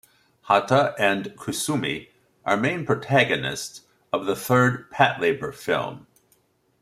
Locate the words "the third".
4.25-4.89